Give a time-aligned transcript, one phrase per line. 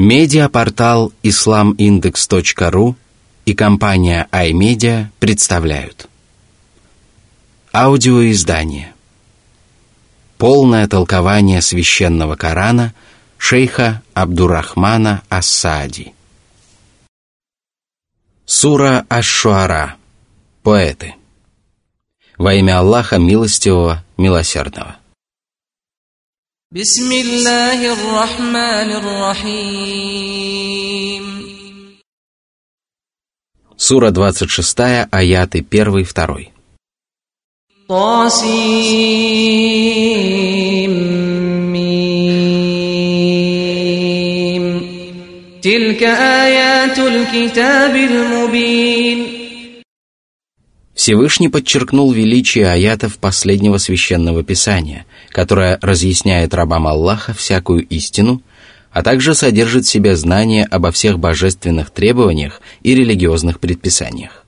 [0.00, 2.94] Медиапортал islamindex.ru
[3.44, 6.08] и компания iMedia представляют.
[7.70, 8.94] Аудиоиздание.
[10.38, 12.94] Полное толкование священного Корана
[13.36, 16.14] шейха Абдурахмана Ассади.
[18.46, 19.96] Сура Аш-Шуара.
[20.62, 21.14] Поэты.
[22.38, 24.96] Во имя Аллаха Милостивого, Милосердного
[26.71, 30.45] بسم الله الرحمن الرحيم
[33.77, 36.51] Сура 26, аяты 1-2.
[37.89, 39.35] طاسيم
[45.61, 49.38] تلك آيات الكتاب المبين
[51.00, 58.42] Всевышний подчеркнул величие аятов последнего священного писания, которое разъясняет рабам Аллаха всякую истину,
[58.92, 64.44] а также содержит в себе знания обо всех божественных требованиях и религиозных предписаниях.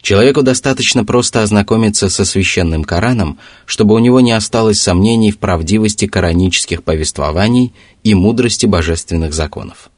[0.00, 6.06] Человеку достаточно просто ознакомиться со священным Кораном, чтобы у него не осталось сомнений в правдивости
[6.06, 7.74] коранических повествований
[8.04, 9.90] и мудрости божественных законов.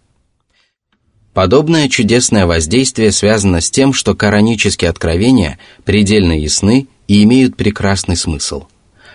[1.35, 8.65] Подобное чудесное воздействие связано с тем, что коранические откровения предельно ясны и имеют прекрасный смысл,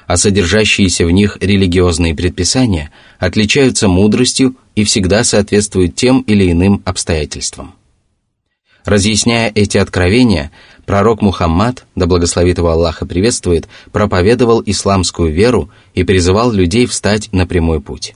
[0.07, 7.75] а содержащиеся в них религиозные предписания отличаются мудростью и всегда соответствуют тем или иным обстоятельствам.
[8.83, 10.49] Разъясняя эти откровения,
[10.87, 17.45] пророк Мухаммад, да благословит его Аллаха приветствует, проповедовал исламскую веру и призывал людей встать на
[17.45, 18.15] прямой путь.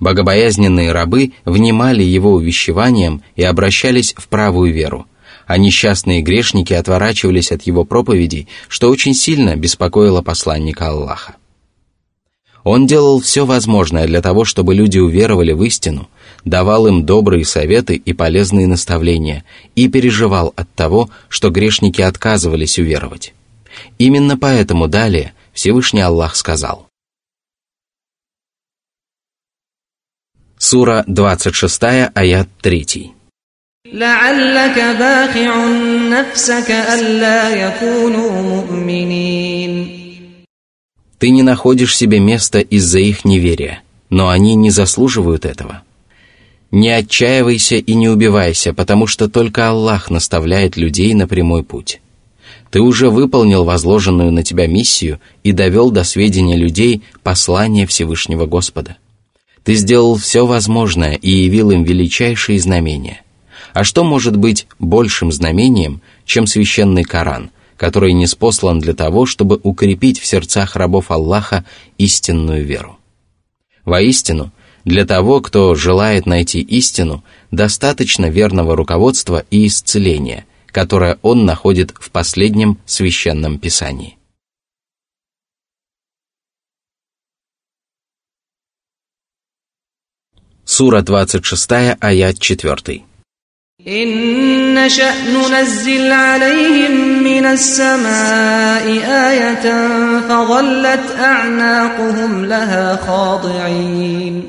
[0.00, 5.06] Богобоязненные рабы внимали его увещеваниям и обращались в правую веру,
[5.46, 11.36] а несчастные грешники отворачивались от его проповедей, что очень сильно беспокоило посланника Аллаха.
[12.64, 16.08] Он делал все возможное для того, чтобы люди уверовали в истину,
[16.44, 23.32] давал им добрые советы и полезные наставления и переживал от того, что грешники отказывались уверовать.
[23.98, 26.87] Именно поэтому далее Всевышний Аллах сказал,
[30.60, 31.82] Сура 26,
[32.14, 33.12] аят 3.
[41.18, 45.82] Ты не находишь себе места из-за их неверия, но они не заслуживают этого.
[46.72, 52.00] Не отчаивайся и не убивайся, потому что только Аллах наставляет людей на прямой путь.
[52.72, 58.96] Ты уже выполнил возложенную на тебя миссию и довел до сведения людей послание Всевышнего Господа–
[59.68, 63.20] ты сделал все возможное и явил им величайшие знамения.
[63.74, 69.60] А что может быть большим знамением, чем священный Коран, который не спослан для того, чтобы
[69.62, 71.66] укрепить в сердцах рабов Аллаха
[71.98, 72.96] истинную веру?
[73.84, 74.52] Воистину,
[74.86, 82.10] для того, кто желает найти истину, достаточно верного руководства и исцеления, которое он находит в
[82.10, 84.17] последнем священном писании.
[90.77, 93.03] Сура 26, аят 4.
[93.87, 98.85] إن نشأ ننزل عليهم من السماء
[99.29, 99.65] آية
[100.29, 104.43] فظلت أعناقهم لها خاضعين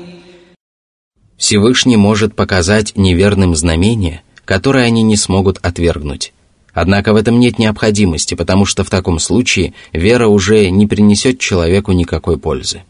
[1.37, 6.31] Всевышний может показать неверным знамения, которые они не смогут отвергнуть.
[6.73, 11.91] Однако в этом нет необходимости, потому что в таком случае вера уже не принесет человеку
[11.91, 12.83] никакой пользы.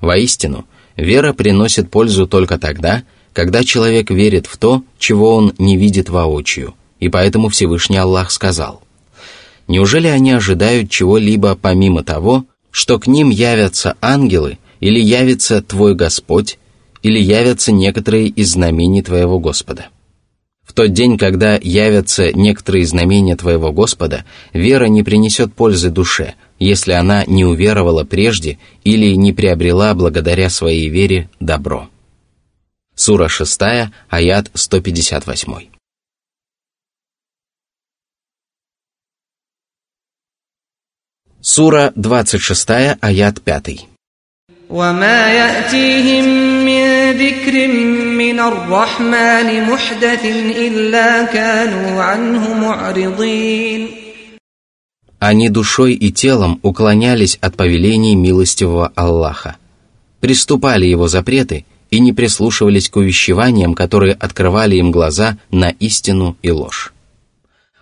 [0.00, 0.64] Воистину,
[0.99, 6.73] вера приносит пользу только тогда, когда человек верит в то, чего он не видит воочию,
[6.99, 8.81] и поэтому Всевышний Аллах сказал,
[9.67, 16.57] «Неужели они ожидают чего-либо помимо того, что к ним явятся ангелы, или явится Твой Господь,
[17.01, 19.87] или явятся некоторые из знамений Твоего Господа?»
[20.79, 24.23] Тот день, когда явятся некоторые знамения Твоего Господа,
[24.53, 30.87] вера не принесет пользы душе, если она не уверовала прежде или не приобрела благодаря своей
[30.87, 31.89] вере добро.
[32.95, 33.59] Сура 6,
[34.07, 35.67] аят 158.
[41.41, 42.69] Сура 26,
[43.01, 43.88] аят 5.
[44.74, 46.24] وما يأتيهم
[46.66, 46.84] من
[47.14, 47.68] ذكر
[48.18, 50.24] من الرحمن محدث
[50.56, 53.88] إلا كانوا عنه معرضين
[55.20, 59.56] Они душой и телом уклонялись от повелений милостивого Аллаха,
[60.20, 66.50] приступали его запреты и не прислушивались к увещеваниям, которые открывали им глаза на истину и
[66.50, 66.92] ложь.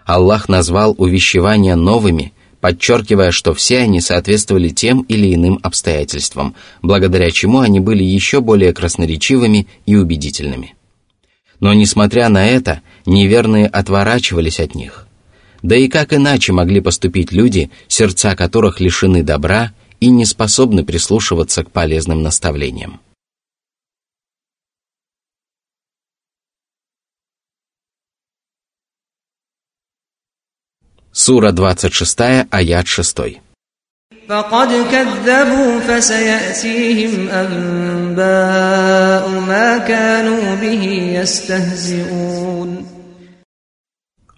[0.04, 7.59] Аллах назвал увещевания новыми,– подчеркивая, что все они соответствовали тем или иным обстоятельствам, благодаря чему
[7.59, 10.75] они были еще более красноречивыми и убедительными.
[11.59, 15.07] Но, несмотря на это, неверные отворачивались от них.
[15.63, 21.63] Да и как иначе могли поступить люди, сердца которых лишены добра и не способны прислушиваться
[21.63, 22.99] к полезным наставлениям?
[31.26, 33.40] Сура 26, аят 6.
[34.28, 40.82] فقد كذبوا فسيأتيهم أنباء ما كانوا به
[41.20, 42.86] يستهزئون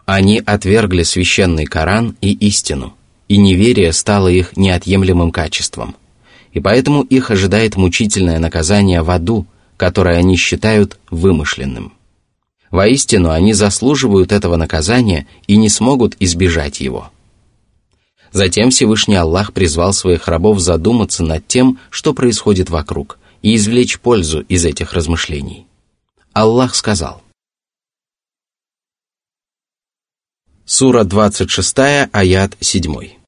[0.06, 2.94] Они отвергли священный Коран и истину,
[3.28, 5.96] и неверие стало их неотъемлемым качеством.
[6.52, 9.46] И поэтому их ожидает мучительное наказание в аду,
[9.78, 11.94] которое они считают вымышленным.
[12.70, 17.12] Воистину, они заслуживают этого наказания и не смогут избежать его.
[18.32, 24.40] Затем Всевышний Аллах призвал своих рабов задуматься над тем, что происходит вокруг, и извлечь пользу
[24.40, 25.68] из этих размышлений.
[26.32, 27.22] Аллах сказал.
[30.64, 33.18] Сура 26, аят 7.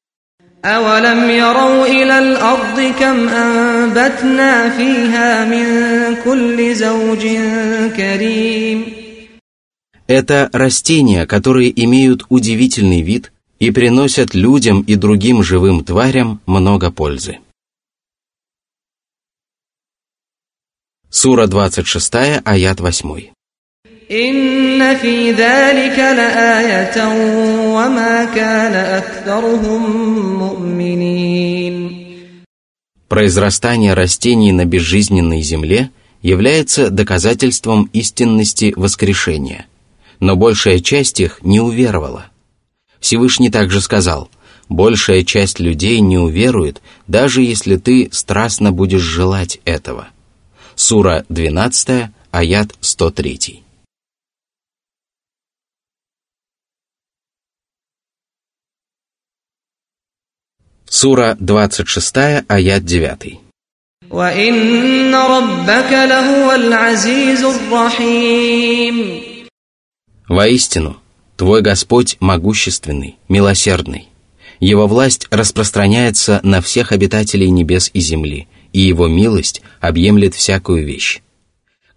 [0.65, 7.27] أولم يروا إلى الأرض كم أنبتنا فيها من كل زوج
[7.97, 9.00] كريم
[10.11, 17.39] это растения, которые имеют удивительный вид и приносят людям и другим живым тварям много пользы.
[21.09, 23.31] Сура 26, аят 8.
[24.09, 26.95] إن في ذلك لآية
[27.75, 29.81] وما كان أكثرهم
[30.39, 32.07] مؤمنين
[33.09, 35.91] Произрастание растений на безжизненной земле
[36.21, 39.70] является доказательством истинности воскрешения –
[40.21, 42.27] но большая часть их не уверовала.
[42.99, 44.29] Всевышний также сказал,
[44.69, 50.09] большая часть людей не уверует, даже если ты страстно будешь желать этого.
[50.75, 53.63] Сура 12, аят 103.
[60.89, 62.15] Сура 26,
[62.47, 63.39] аят 9.
[64.09, 69.30] وَإِنَّ رَبَّكَ لَهُوَ الْعَزِيزُ الرَّحِيمُ
[70.32, 70.96] Воистину,
[71.36, 74.08] Твой Господь могущественный, милосердный.
[74.60, 81.20] Его власть распространяется на всех обитателей небес и земли, и Его милость объемлет всякую вещь.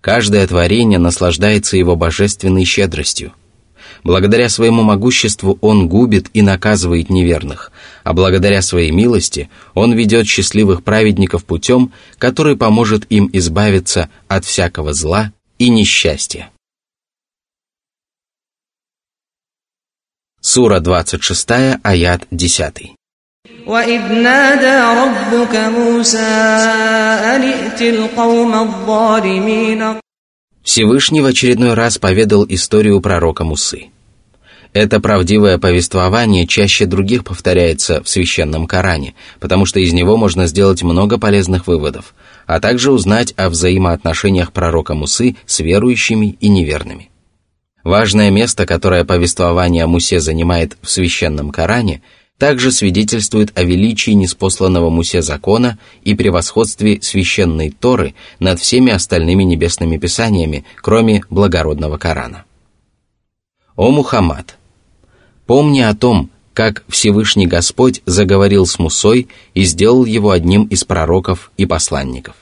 [0.02, 3.32] Каждое творение наслаждается Его божественной щедростью.
[4.04, 7.72] Благодаря своему могуществу Он губит и наказывает неверных,
[8.04, 14.92] а благодаря своей милости Он ведет счастливых праведников путем, который поможет им избавиться от всякого
[14.92, 16.50] зла и несчастья.
[20.45, 22.97] Сура 26, аят 10.
[23.67, 30.01] وإذ نادى ربك موسى أن ائت القوم الظالمين
[30.63, 33.91] Всевышний в очередной раз поведал историю пророка Мусы.
[34.73, 40.83] Это правдивое повествование чаще других повторяется в священном Коране, потому что из него можно сделать
[40.83, 42.15] много полезных выводов,
[42.47, 47.11] а также узнать о взаимоотношениях пророка Мусы с верующими и неверными.
[47.86, 52.02] Важное место, которое повествование о Мусе занимает в священном Коране,
[52.40, 59.98] также свидетельствует о величии неспосланного Мусе закона и превосходстве священной Торы над всеми остальными небесными
[59.98, 62.46] писаниями, кроме благородного Корана.
[63.76, 64.58] О Мухаммад!
[65.46, 71.52] Помни о том, как Всевышний Господь заговорил с Мусой и сделал его одним из пророков
[71.56, 72.36] и посланников.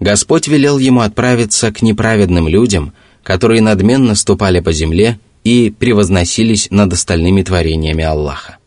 [0.00, 6.92] Господь велел ему отправиться к неправедным людям– которые надменно ступали по земле и превозносились над
[6.92, 8.58] остальными творениями Аллаха.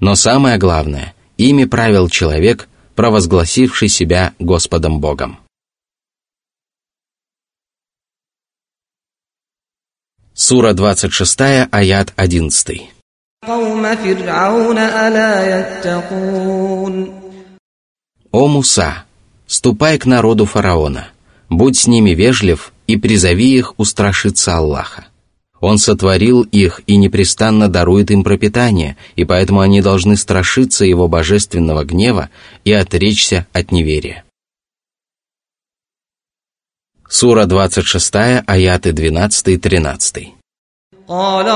[0.00, 5.38] Но самое главное, ими правил человек, провозгласивший себя Господом Богом.
[10.34, 11.40] Сура 26,
[11.70, 12.90] аят 11.
[18.32, 19.04] «О Муса,
[19.46, 21.08] ступай к народу фараона,
[21.48, 25.07] будь с ними вежлив и призови их устрашиться Аллаха.
[25.61, 31.83] Он сотворил их и непрестанно дарует им пропитание, и поэтому они должны страшиться его божественного
[31.83, 32.29] гнева
[32.63, 34.23] и отречься от неверия.
[37.09, 38.13] Сура 26,
[38.45, 40.33] аяты 12 и 13.
[41.09, 41.47] قال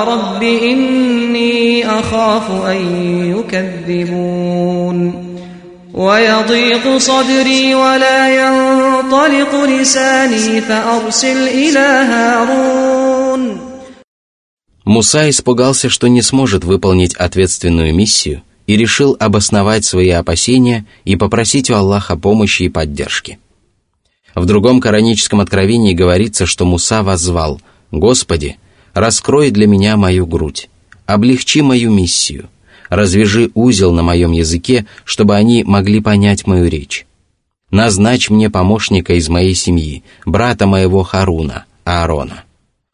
[5.98, 13.74] ويضيق صدري ولا ينطلق لساني فأرسل إلى هارون
[14.86, 21.70] Муса испугался, что не сможет выполнить ответственную миссию и решил обосновать свои опасения и попросить
[21.70, 23.40] у Аллаха помощи и поддержки.
[24.36, 27.62] В другом кораническом откровении говорится, что Муса воззвал
[27.92, 28.58] «Господи,
[28.94, 30.70] раскрой для меня мою грудь,
[31.06, 32.50] облегчи мою миссию,
[32.89, 37.07] развяжи узел на моем языке, чтобы они могли понять мою речь.
[37.71, 42.45] Назначь мне помощника из моей семьи, брата моего Харуна, Аарона.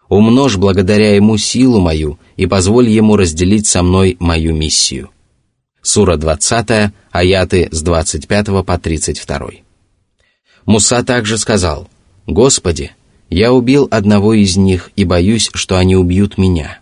[0.09, 5.11] Умножь благодаря ему силу мою и позволь ему разделить со мной мою миссию.
[5.81, 9.51] Сура 20, аяты с 25 по 32.
[10.67, 11.89] Муса также сказал,
[12.27, 12.93] «Господи,
[13.31, 16.79] я убил одного из них и боюсь, что они убьют меня.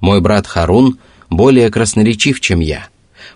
[0.00, 0.98] Мой брат Харун
[1.30, 2.88] более красноречив, чем я.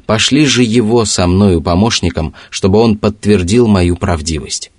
[0.07, 4.71] Пошли же его со мною помощником, чтобы он подтвердил мою правдивость.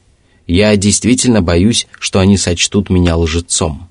[0.47, 3.87] Я действительно боюсь, что они сочтут меня лжецом.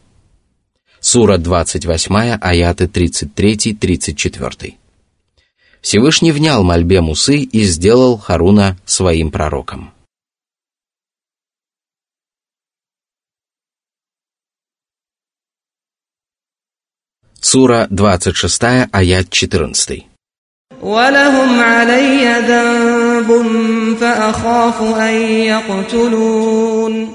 [1.00, 4.75] Сура 28, аяты 33-34.
[5.81, 9.91] Всевышний внял мольбе Мусы и сделал Харуна своим пророком.
[17.41, 20.05] Сура 26, аят 14.
[20.81, 23.29] ولهم علي ذنب
[23.98, 25.15] فأخاف أن
[25.51, 27.13] يقتلون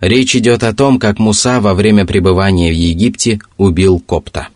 [0.00, 4.48] Речь идет о том, как Муса во время пребывания в Египте убил копта.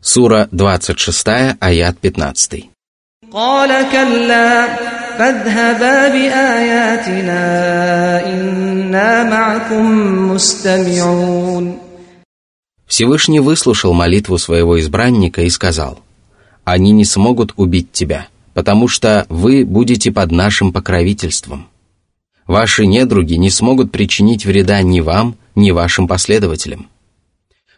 [0.00, 1.26] Сура 26,
[1.60, 2.70] аят 15.
[3.32, 7.42] قال كلا فاذهبا بآياتنا
[8.32, 9.84] إنا معكم
[10.32, 11.78] مستمعون
[12.86, 16.00] Всевышний выслушал молитву своего избранника и сказал,
[16.64, 21.68] «Они не смогут убить тебя, потому что вы будете под нашим покровительством.
[22.46, 26.88] Ваши недруги не смогут причинить вреда ни вам, ни вашим последователям».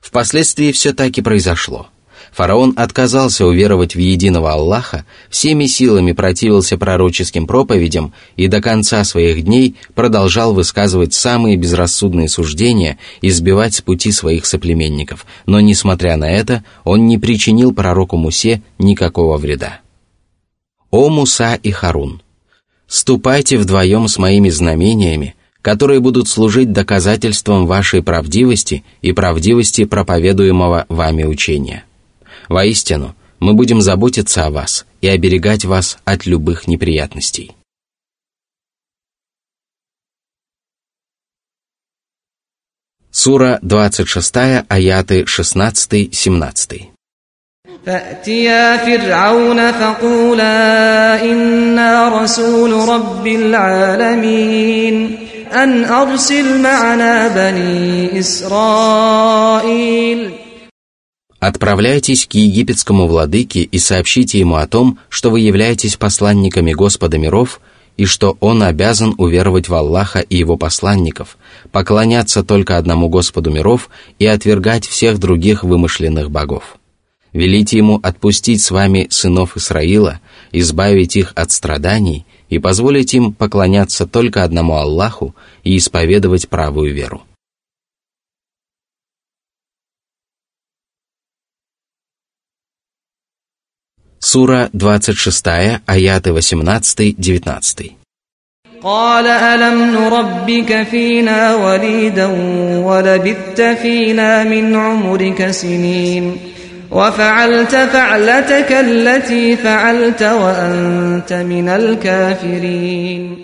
[0.00, 1.93] Впоследствии все так и произошло –
[2.35, 9.45] Фараон отказался уверовать в единого Аллаха, всеми силами противился пророческим проповедям и до конца своих
[9.45, 16.29] дней продолжал высказывать самые безрассудные суждения и сбивать с пути своих соплеменников, но, несмотря на
[16.29, 19.79] это, он не причинил пророку Мусе никакого вреда.
[20.91, 22.21] «О Муса и Харун!
[22.85, 31.23] Ступайте вдвоем с моими знамениями, которые будут служить доказательством вашей правдивости и правдивости проповедуемого вами
[31.23, 31.85] учения».
[32.48, 37.52] Воистину, мы будем заботиться о вас и оберегать вас от любых неприятностей.
[43.10, 46.90] Сура 26, аяты 16-17.
[47.86, 55.18] فأتيا فرعون فقولا إنا رسول رب العالمين
[55.52, 59.70] أن أرسل معنا بني إسرائيل
[61.47, 67.61] Отправляйтесь к египетскому владыке и сообщите ему о том, что вы являетесь посланниками Господа миров
[67.97, 71.37] и что он обязан уверовать в Аллаха и его посланников,
[71.71, 76.79] поклоняться только одному Господу миров и отвергать всех других вымышленных богов.
[77.31, 80.21] Велите ему отпустить с вами сынов Исраила,
[80.51, 87.21] избавить их от страданий и позволить им поклоняться только одному Аллаху и исповедовать правую веру.
[94.24, 97.96] Сура 26, аяты 18-19.
[98.82, 102.26] قال ألم نربك فينا وليدا
[102.86, 106.36] ولبثت فينا من عمرك سنين
[106.90, 113.36] وفعلت فعلتك التي فعلت وأنت من الكافرين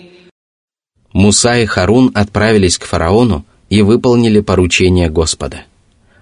[1.12, 5.64] Муса и Харун отправились к фараону и выполнили поручение Господа.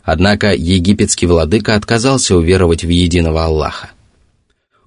[0.05, 3.91] Однако египетский владыка отказался уверовать в единого Аллаха.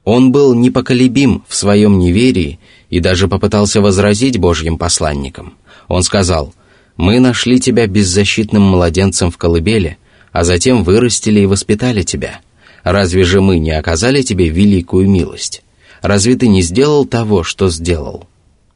[0.04, 2.58] Он был непоколебим в своем неверии
[2.90, 5.54] и даже попытался возразить Божьим посланникам.
[5.88, 6.54] Он сказал,
[6.96, 9.98] «Мы нашли тебя беззащитным младенцем в колыбели,
[10.32, 12.40] а затем вырастили и воспитали тебя.
[12.82, 15.62] Разве же мы не оказали тебе великую милость?
[16.00, 18.26] Разве ты не сделал того, что сделал?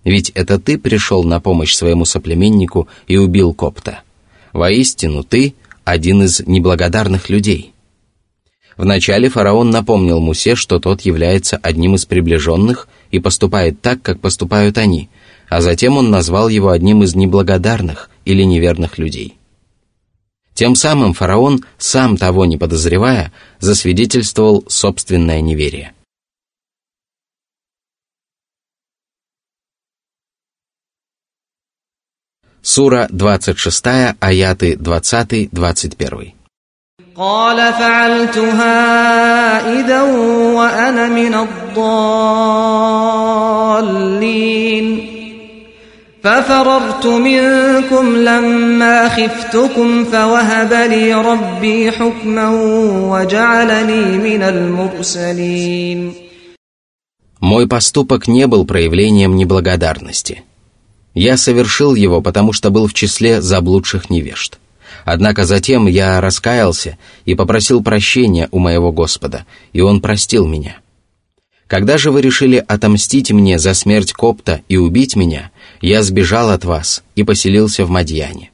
[0.04, 4.02] Ведь это ты пришел на помощь своему соплеменнику и убил копта.
[4.52, 5.54] Воистину, ты
[5.84, 7.72] один из неблагодарных людей».
[8.76, 14.76] Вначале фараон напомнил Мусе, что тот является одним из приближенных и поступает так, как поступают
[14.76, 15.08] они,
[15.48, 19.38] а затем он назвал его одним из неблагодарных или неверных людей.
[20.52, 25.92] Тем самым фараон, сам того не подозревая, засвидетельствовал собственное неверие.
[32.62, 36.35] Сура 26, аяты 20-21.
[37.15, 38.73] قال فعلتها
[39.79, 42.07] إذا وأنا من الضالين
[46.23, 52.49] ففررت منكم لما خفتكم فوهب لي ربي حكما
[53.11, 56.13] وجعلني من المرسلين
[57.41, 60.43] Мой поступок не был проявлением неблагодарности.
[61.15, 64.59] Я совершил его, потому что был в числе заблудших невежд.
[65.06, 70.78] Однако затем я раскаялся и попросил прощения у моего Господа, и Он простил меня.
[71.68, 76.64] Когда же вы решили отомстить мне за смерть Копта и убить меня, я сбежал от
[76.64, 78.50] вас и поселился в Мадьяне.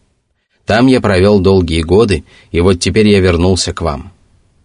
[0.67, 4.13] Там я провел долгие годы, и вот теперь я вернулся к вам.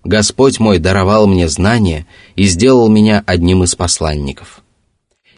[0.04, 4.62] Господь мой даровал мне знания и сделал меня одним из посланников.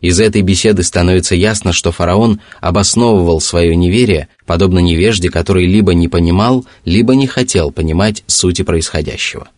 [0.02, 6.08] Из этой беседы становится ясно, что фараон обосновывал свое неверие, подобно невежде, который либо не
[6.08, 9.50] понимал, либо не хотел понимать сути происходящего.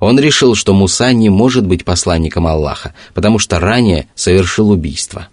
[0.00, 5.28] Он решил, что Муса не может быть посланником Аллаха, потому что ранее совершил убийство.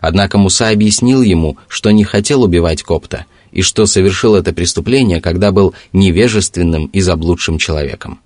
[0.00, 5.52] Однако Муса объяснил ему, что не хотел убивать копта, и что совершил это преступление, когда
[5.52, 8.20] был невежественным и заблудшим человеком.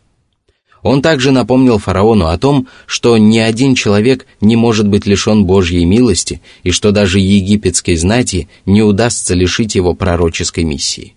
[0.83, 5.85] Он также напомнил фараону о том, что ни один человек не может быть лишен Божьей
[5.85, 11.15] милости и что даже египетской знати не удастся лишить его пророческой миссии.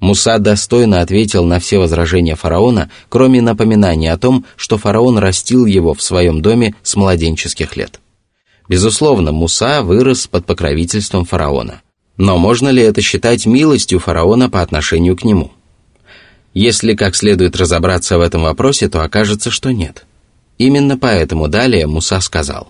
[0.00, 5.94] Муса достойно ответил на все возражения фараона, кроме напоминания о том, что фараон растил его
[5.94, 8.00] в своем доме с младенческих лет.
[8.68, 11.82] Безусловно, Муса вырос под покровительством фараона.
[12.16, 15.52] Но можно ли это считать милостью фараона по отношению к нему?
[16.53, 20.05] Если как следует разобраться в этом вопросе, то окажется, что нет.
[20.57, 22.69] Именно поэтому далее Муса сказал.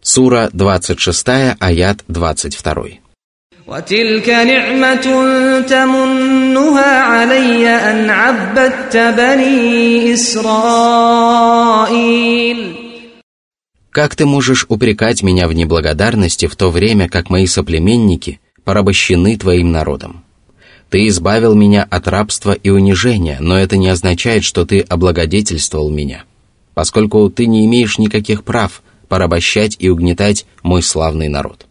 [0.00, 1.26] Сура 26,
[1.58, 3.02] аят 22.
[3.66, 11.52] وتلك نعمة تمنها علي أن عبدت بني إسرائيل
[13.92, 19.71] Как ты можешь упрекать меня в неблагодарности в то время, как мои соплеменники порабощены твоим
[19.71, 20.25] народом.
[20.89, 26.25] Ты избавил меня от рабства и унижения, но это не означает, что ты облагодетельствовал меня,
[26.73, 31.65] поскольку ты не имеешь никаких прав порабощать и угнетать мой славный народ.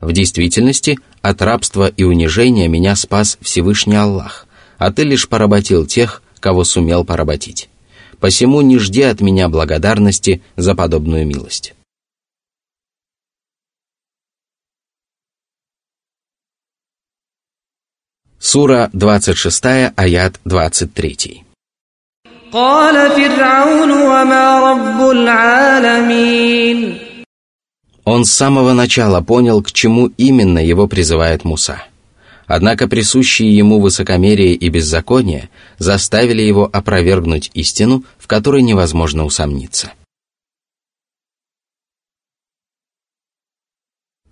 [0.00, 6.24] В действительности, от рабства и унижения меня спас Всевышний Аллах, а ты лишь поработил тех,
[6.40, 7.68] кого сумел поработить.
[8.18, 11.74] Посему не жди от меня благодарности за подобную милость.
[18.42, 21.44] Сура 26, аят 23.
[28.04, 31.84] Он с самого начала понял, к чему именно его призывает Муса.
[32.46, 39.92] Однако присущие ему высокомерие и беззаконие заставили его опровергнуть истину, в которой невозможно усомниться.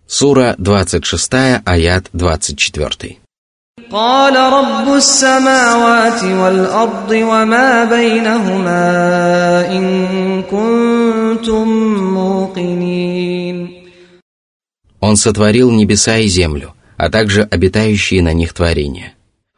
[0.07, 3.18] Сура 26, аят 24.
[3.93, 8.82] قال رب السماوات والأرض وما بينهما
[9.71, 9.86] إن
[10.43, 11.67] كنتم
[12.13, 13.84] موقنين
[14.99, 19.13] Он сотворил небеса и землю, а также обитающие на них творения.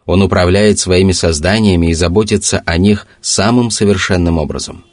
[0.05, 4.83] Он управляет своими созданиями и заботится о них самым совершенным образом.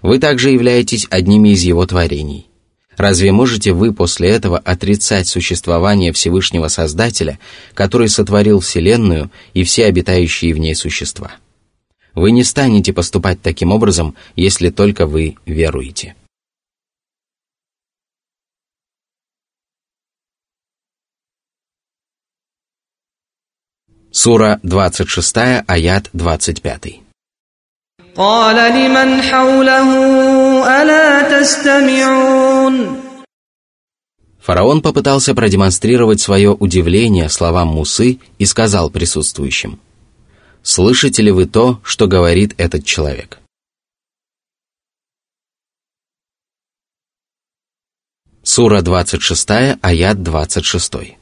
[0.00, 2.48] Вы также являетесь одними из его творений.
[2.96, 7.38] Разве можете вы после этого отрицать существование Всевышнего Создателя,
[7.74, 11.32] который сотворил Вселенную и все обитающие в ней существа?
[12.14, 16.14] Вы не станете поступать таким образом, если только вы веруете.
[24.10, 27.00] Сура 26, аят 25.
[28.14, 30.35] قال لمن حوله ألا تستمعون
[34.40, 39.78] Фараон попытался продемонстрировать свое удивление словам Мусы и сказал присутствующим,
[40.62, 43.38] «Слышите ли вы то, что говорит этот человек?»
[48.42, 51.18] Сура 26, аят 26.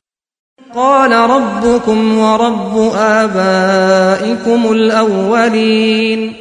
[0.74, 6.34] قال ربكم ورب آبائكم الأولين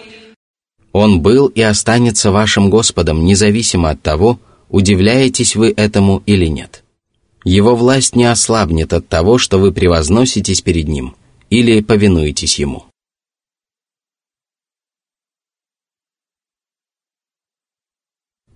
[0.94, 4.40] Он был и останется вашим Господом, независимо от того,
[4.70, 6.84] удивляетесь вы этому или нет.
[7.44, 11.16] Его власть не ослабнет от того, что вы превозноситесь перед Ним
[11.50, 12.86] или повинуетесь Ему.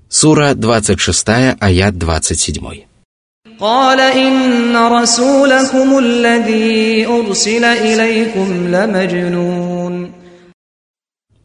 [0.09, 2.85] Сура 26, аят 27.
[3.59, 9.66] قال إن رسولكم الذي أرسل إليكم لمجنون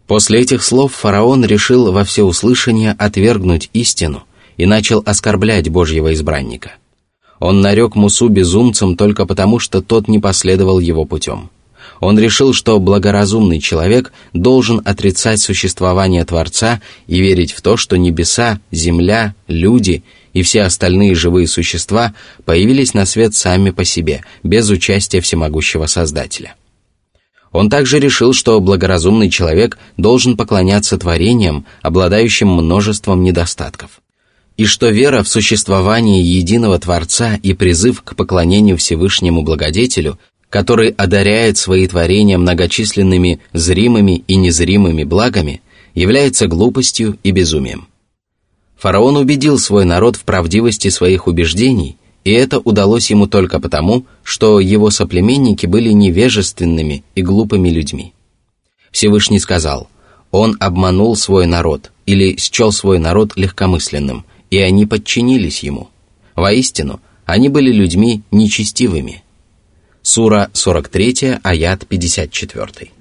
[0.08, 4.24] После этих слов фараон решил во всеуслышание отвергнуть истину
[4.58, 6.74] и начал оскорблять Божьего избранника.
[7.40, 11.50] Он нарек Мусу безумцем только потому, что тот не последовал его путем.
[12.00, 18.60] Он решил, что благоразумный человек должен отрицать существование Творца и верить в то, что небеса,
[18.72, 22.14] земля, люди и все остальные живые существа
[22.46, 26.56] появились на свет сами по себе, без участия всемогущего Создателя.
[27.54, 34.02] Он также решил, что благоразумный человек должен поклоняться творениям, обладающим множеством недостатков.
[34.58, 41.58] И что вера в существование единого Творца и призыв к поклонению Всевышнему Благодетелю, который одаряет
[41.58, 45.62] свои творения многочисленными зримыми и незримыми благами,
[45.94, 47.88] является глупостью и безумием.
[48.78, 54.60] Фараон убедил свой народ в правдивости своих убеждений, и это удалось ему только потому, что
[54.60, 58.14] его соплеменники были невежественными и глупыми людьми.
[58.92, 59.90] Всевышний сказал,
[60.32, 65.90] «Он обманул свой народ или счел свой народ легкомысленным, и они подчинились ему.
[66.36, 69.24] Воистину, они были людьми нечестивыми».
[70.02, 72.92] Сура 43, аят 54.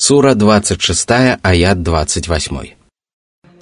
[0.00, 2.76] Сура 26, аят 28.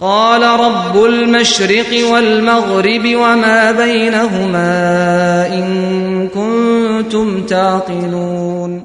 [0.01, 4.67] قال رب المشرق والمغرب وما بينهما
[5.59, 8.83] إن كنتم تعقلون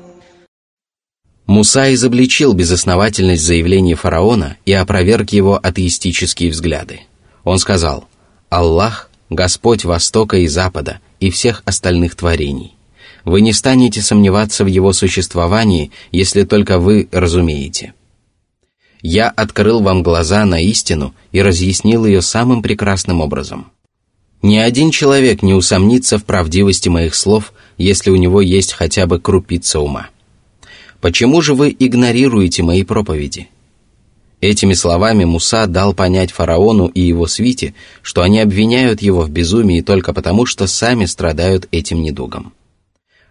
[1.47, 7.01] Муса изобличил безосновательность заявления фараона и опроверг его атеистические взгляды.
[7.43, 8.07] Он сказал,
[8.49, 12.72] «Аллах – Господь Востока и Запада и всех остальных творений.
[13.24, 17.94] Вы не станете сомневаться в его существовании, если только вы разумеете.
[19.00, 23.70] Я открыл вам глаза на истину и разъяснил ее самым прекрасным образом.
[24.42, 29.18] Ни один человек не усомнится в правдивости моих слов, если у него есть хотя бы
[29.18, 30.08] крупица ума.
[31.00, 33.48] Почему же вы игнорируете мои проповеди?
[34.42, 39.80] Этими словами Муса дал понять фараону и его свите, что они обвиняют его в безумии
[39.80, 42.52] только потому, что сами страдают этим недугом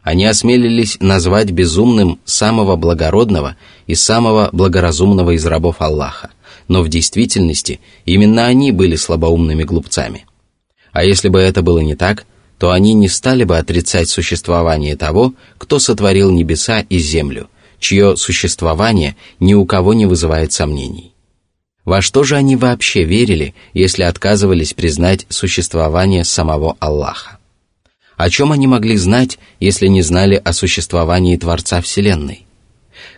[0.04, 3.56] они осмелились назвать безумным самого благородного
[3.88, 6.32] и самого благоразумного из рабов Аллаха,
[6.68, 10.26] но в действительности именно они были слабоумными глупцами.
[10.92, 12.26] А если бы это было не так,
[12.60, 19.16] то они не стали бы отрицать существование того, кто сотворил небеса и землю, чье существование
[19.39, 21.13] ни у кого не вызывает сомнений.
[21.86, 27.39] Во что же они вообще верили, если отказывались признать существование самого Аллаха?
[28.17, 32.45] О чем они могли знать, если не знали о существовании Творца Вселенной?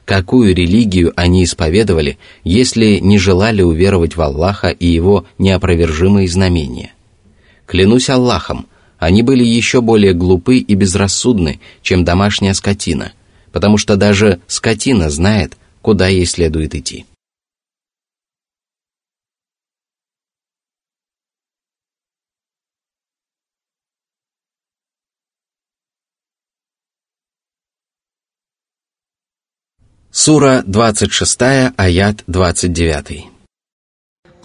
[0.06, 6.94] Какую религию они исповедовали, если не желали уверовать в Аллаха и Его неопровержимые знамения?
[7.66, 13.12] Клянусь Аллахом, они были еще более глупы и безрассудны, чем домашняя скотина,
[13.52, 17.06] потому что даже скотина знает, куда ей следует идти.
[30.15, 33.31] Сура 26, аят 29.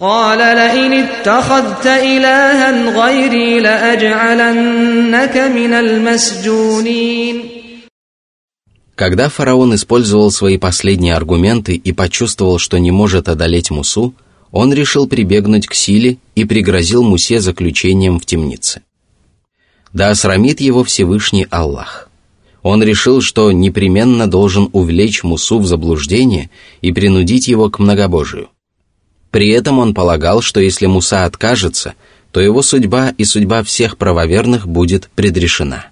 [0.00, 7.42] قال لئن اتخذت إلها غيري لأجعلنك من المسجونين
[8.94, 14.14] Когда фараон использовал свои последние аргументы и почувствовал, что не может одолеть Мусу,
[14.52, 18.82] он решил прибегнуть к силе и пригрозил Мусе заключением в темнице.
[19.92, 22.06] Да осрамит его Всевышний Аллах–
[22.62, 28.48] он решил, что непременно должен увлечь Мусу в заблуждение и принудить его к многобожию.
[29.30, 31.94] При этом он полагал, что если Муса откажется,
[32.32, 35.86] то его судьба и судьба всех правоверных будет предрешена.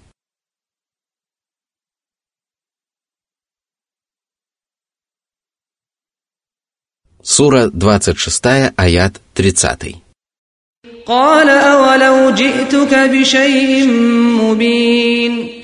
[7.23, 9.97] Сура 26, аят 30.
[11.07, 13.87] قال أولو جئتك بشيء
[14.41, 15.58] مبين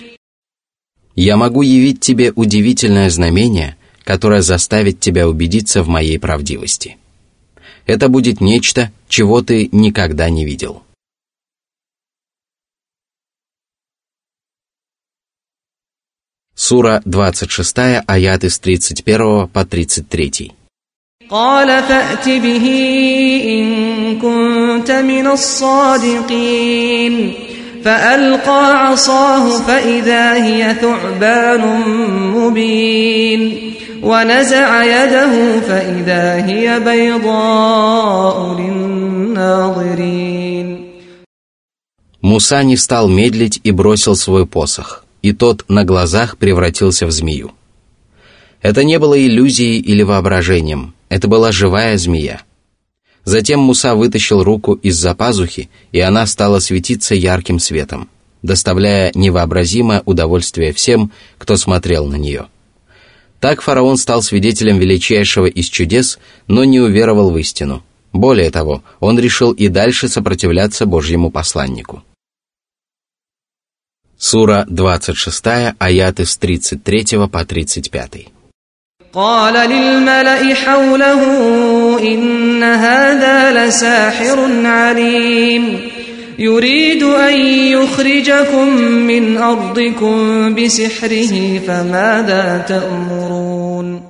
[1.14, 6.96] я могу явить тебе удивительное знамение, которое заставит тебя убедиться в моей правдивости.
[7.86, 10.82] Это будет нечто, чего ты никогда не видел.
[16.54, 17.76] Сура 26,
[18.06, 20.52] аят с 31 по 33.
[21.30, 22.66] قال فأت به
[23.44, 27.14] إن كنت من الصادقين
[27.84, 31.60] فألقى عصاه فإذا هي ثعبان
[32.36, 40.10] مبين ونزع يده فإذا هي بيضاء للناظرين
[42.22, 47.52] Муса не стал медлить и бросил свой посох, и тот на глазах превратился в змею.
[48.60, 52.42] Это не было иллюзией или воображением, это была живая змея.
[53.25, 58.07] Затем Муса вытащил руку из-за пазухи, и она стала светиться ярким светом,
[58.43, 62.45] доставляя невообразимое удовольствие всем, кто смотрел на нее.
[63.39, 67.83] Так фараон стал свидетелем величайшего из чудес, но не уверовал в истину.
[68.13, 72.03] Более того, он решил и дальше сопротивляться Божьему посланнику.
[74.17, 78.34] Сура 26, аяты с 33 по 35.
[79.14, 81.22] قال للملأ حوله
[82.14, 85.78] إن هذا لساحر عليم
[86.38, 87.36] يريد أن
[87.74, 88.68] يخرجكم
[89.10, 90.14] من أرضكم
[90.54, 94.00] بسحره فماذا تأمرون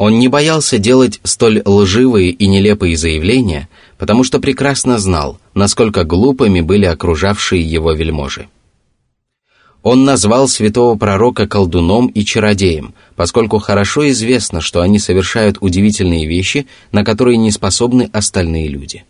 [0.00, 6.60] Он не боялся делать столь лживые и нелепые заявления, потому что прекрасно знал, насколько глупыми
[6.60, 8.46] были окружавшие его вельможи.
[9.83, 16.67] Он назвал святого пророка колдуном и чародеем, поскольку хорошо известно, что они совершают удивительные вещи,
[16.93, 19.03] на которые не способны остальные люди.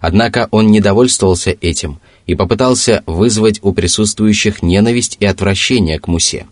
[0.00, 6.46] Однако он не довольствовался этим и попытался вызвать у присутствующих ненависть и отвращение к Мусе.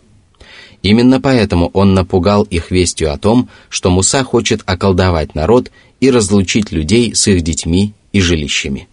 [0.83, 6.71] Именно поэтому он напугал их вестью о том, что Муса хочет околдовать народ и разлучить
[6.71, 8.87] людей с их детьми и жилищами.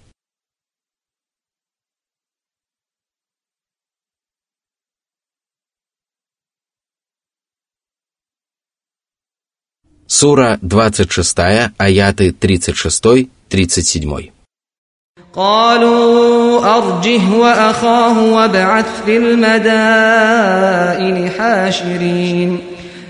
[10.10, 14.32] Сура 26, аяты 36-37.
[15.36, 19.70] قالوا أرجه وأخاه وابعث في المدائن
[21.30, 22.60] حاشرين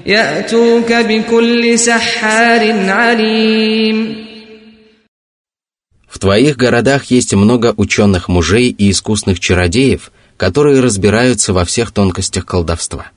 [0.06, 4.26] يأتوك بكل سحار عليم
[6.08, 12.46] В твоих городах есть много ученых мужей и искусных чародеев, которые разбираются во всех тонкостях
[12.46, 13.12] колдовства.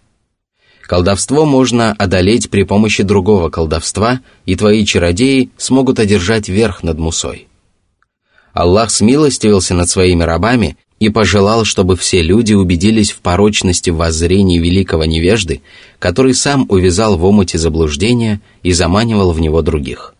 [0.86, 7.48] Колдовство можно одолеть при помощи другого колдовства, и твои чародеи смогут одержать верх над Мусой.
[8.52, 15.06] Аллах смилостивился над своими рабами и пожелал, чтобы все люди убедились в порочности воззрений великого
[15.06, 15.62] невежды,
[16.00, 20.14] который сам увязал в омуте заблуждения и заманивал в него других.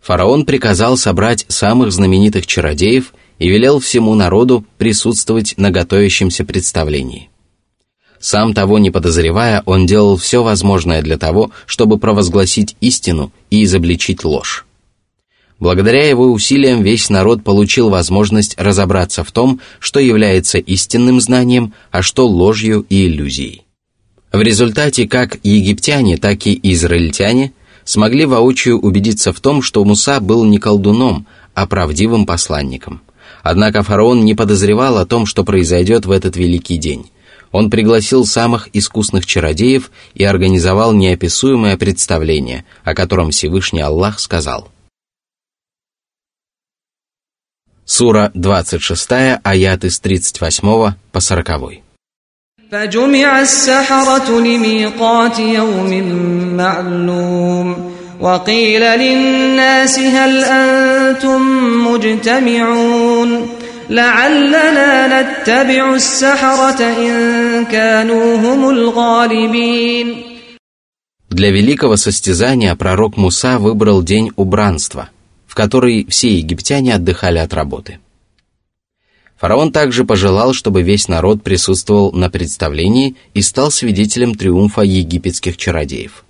[0.00, 7.29] Фараон приказал собрать самых знаменитых чародеев и велел всему народу присутствовать на готовящемся представлении.
[8.20, 14.24] Сам того не подозревая, он делал все возможное для того, чтобы провозгласить истину и изобличить
[14.24, 14.66] ложь.
[15.58, 22.02] Благодаря его усилиям весь народ получил возможность разобраться в том, что является истинным знанием, а
[22.02, 23.62] что ложью и иллюзией.
[24.32, 27.52] В результате как египтяне, так и израильтяне
[27.84, 33.00] смогли воочию убедиться в том, что Муса был не колдуном, а правдивым посланником.
[33.42, 37.06] Однако фараон не подозревал о том, что произойдет в этот великий день
[37.51, 44.69] он пригласил самых искусных чародеев и организовал неописуемое представление, о котором Всевышний Аллах сказал.
[47.85, 51.85] Сура 26, аяты с 38 по 40.
[52.71, 55.91] فجمع السحرة لميقات يوم
[56.57, 61.41] معلوم وقيل للناس هل أنتم
[61.87, 63.49] مجتمعون
[63.89, 70.35] لعلنا نتبع السحرة إن كانوا هم الغالبين
[71.29, 75.09] Для великого состязания пророк Муса выбрал день убранства,
[75.47, 77.99] в который все египтяне отдыхали от работы.
[79.37, 86.23] Фараон также пожелал, чтобы весь народ присутствовал на представлении и стал свидетелем триумфа египетских чародеев.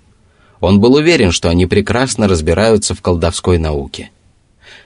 [0.60, 4.16] Он был уверен, что они прекрасно разбираются в колдовской науке –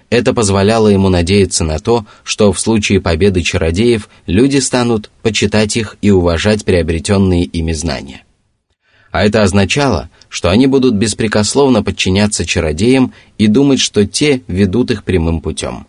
[0.10, 5.98] это позволяло ему надеяться на то, что в случае победы чародеев люди станут почитать их
[6.02, 8.24] и уважать приобретенные ими знания.
[9.12, 15.04] А это означало, что они будут беспрекословно подчиняться чародеям и думать, что те ведут их
[15.04, 15.88] прямым путем.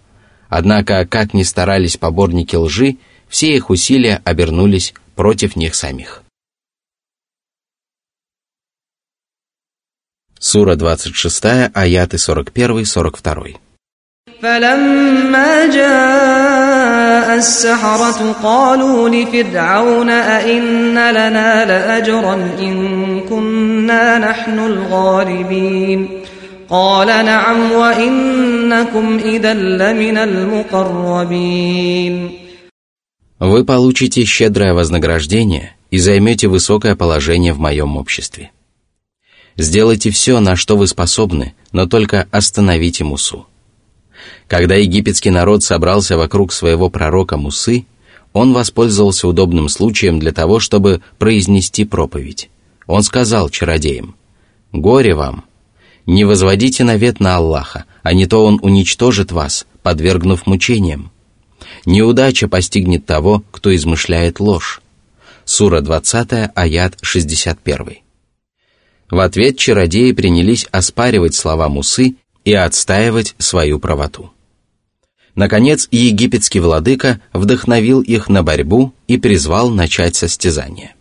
[0.48, 2.98] Однако, как ни старались поборники лжи,
[3.28, 6.22] все их усилия обернулись против них самих.
[10.38, 13.56] Сура 26, аяты 41-42.
[14.41, 26.09] فلما جاء السحرة قالوا لفرعون أئن لنا لأجرا إن كنا نحن الغالبين
[26.69, 31.61] قال نعم وإنكم إذا لمن المقربين
[33.39, 38.51] вы получите щедрое вознаграждение и займете высокое положение в моем обществе.
[39.57, 43.47] Сделайте все, на что вы способны, но только остановите Мусу.
[44.48, 47.86] Когда египетский народ собрался вокруг своего пророка Мусы,
[48.32, 52.50] он воспользовался удобным случаем для того, чтобы произнести проповедь.
[52.86, 54.14] Он сказал чародеям,
[54.72, 55.44] «Горе вам!
[56.04, 61.10] Не возводите навет на Аллаха, а не то Он уничтожит вас, подвергнув мучениям.
[61.84, 64.80] Неудача постигнет того, кто измышляет ложь».
[65.44, 67.98] Сура 20, аят 61.
[69.10, 74.30] В ответ чародеи принялись оспаривать слова Мусы и отстаивать свою правоту.
[75.36, 80.95] Наконец, египетский владыка вдохновил их на борьбу и призвал начать состязание.